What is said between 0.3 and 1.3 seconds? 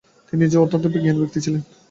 নিজেও অত্যন্ত জ্ঞানী